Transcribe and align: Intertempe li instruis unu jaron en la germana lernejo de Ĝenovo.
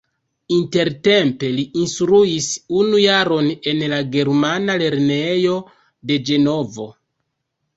Intertempe 0.53 1.49
li 1.57 1.65
instruis 1.81 2.47
unu 2.79 3.01
jaron 3.03 3.51
en 3.73 3.83
la 3.93 4.01
germana 4.17 4.79
lernejo 4.85 5.55
de 6.13 6.19
Ĝenovo. 6.31 6.89